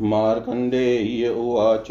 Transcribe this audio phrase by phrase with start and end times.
[0.00, 1.88] मार्कण्डेय्य उवाच।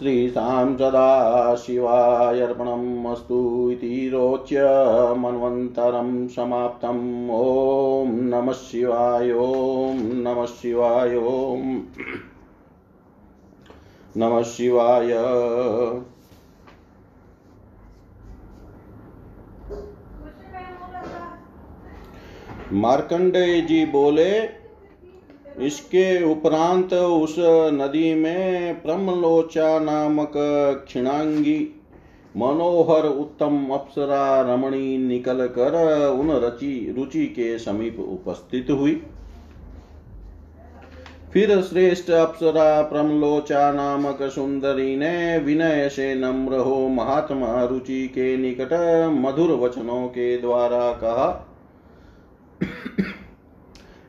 [0.00, 4.62] श्रीशां सदाशिवायर्पणम् अस्तु इति रोच्य
[5.18, 11.82] मन्वन्तरं समाप्तम्। ॐ नमः शिवाय, ॐ नमः शिवाय, ॐ
[14.16, 15.14] नमः शिवाय।
[22.72, 24.59] मार्कंडेय जी बोले
[25.58, 27.34] इसके उपरांत उस
[27.72, 30.32] नदी में प्रमलोचा नामक
[30.86, 31.58] क्षिणांगी
[32.34, 35.74] मनोहर उत्तम अप्सरा रमणी निकल कर
[36.10, 38.94] उन रचि, रुचि के समीप उपस्थित हुई।
[41.32, 48.72] फिर श्रेष्ठ अप्सरा प्रमलोचा नामक सुंदरी ने विनय से नम्र हो महात्मा रुचि के निकट
[49.20, 51.28] मधुर वचनों के द्वारा कहा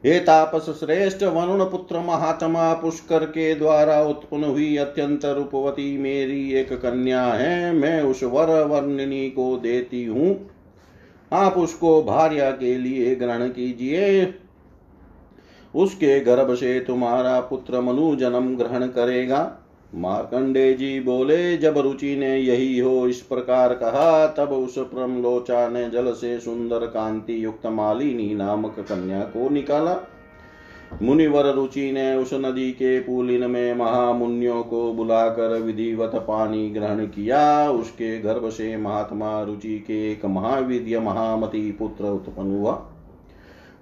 [0.05, 6.73] हे तापस श्रेष्ठ वरुण पुत्र महात्मा पुष्कर के द्वारा उत्पन्न हुई अत्यंत रूपवती मेरी एक
[6.73, 10.49] कन्या है। मैं उस वर वर्णिनी को देती हूँ।
[11.33, 14.33] आप उसको भार्या के लिए ग्रहण कीजिए।
[15.75, 19.60] उसके गर्भ से तुम्हारा पुत्र मनु जन्म ग्रहण करेगा।
[19.95, 25.89] मार्कंडे जी बोले, जब रुचि ने यही हो इस प्रकार कहा, तब उस प्रमलोचा ने
[25.89, 29.97] जल से सुंदर कांति युक्त मालिनी नामक कन्या को निकाला।
[31.01, 37.71] मुनिवर रुचि ने उस नदी के पुलिन में महामुनियों को बुलाकर विधिवत पानी ग्रहण किया।
[37.71, 42.87] उसके गर्भ से महात्मा रुचि के एक महाविद्य महामती पुत्र उत्पन्न हुआ।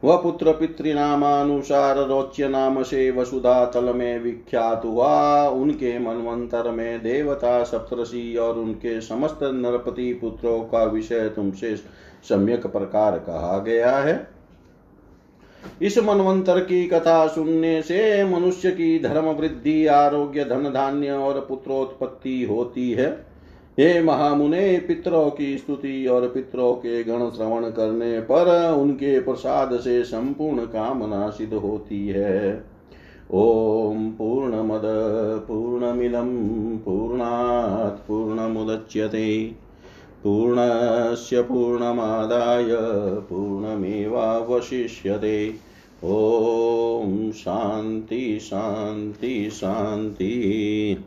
[0.04, 7.64] वह पुत्र पितृनामानुसार रोच्य नाम से वसुधा तल में विख्यात हुआ उनके मनवंतर में देवता
[7.64, 11.76] सप्तषि और उनके समस्त नरपति पुत्रों का विषय तुमसे
[12.30, 14.28] सम्यक प्रकार कहा गया है।
[15.82, 22.44] इस मनवंतर की कथा सुनने से मनुष्य की धर्म वृद्धि आरोग्य, धन धान्य और पुत्रोत्पत्ति
[22.44, 23.29] होती है।
[23.80, 30.04] हे महामुने, पितरों की स्तुति और पितरों के गण श्रवण करने पर उनके प्रसाद से
[30.04, 32.66] संपूर्ण कामना सिद्ध होती है।
[33.34, 34.82] ॐ पूर्णमद,
[35.48, 39.52] पूर्णमिदं, पूर्णात् पूर्णमुदच्यते।
[40.24, 42.78] पूर्णस्य पूर्णमादाय
[43.20, 45.54] पूर्णमेवावशिष्यते।
[46.04, 50.98] ॐ शान्ति शान्ति शान्ति।